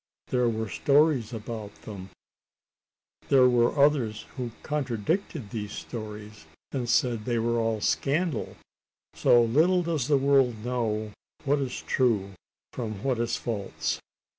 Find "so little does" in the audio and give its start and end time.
9.13-10.07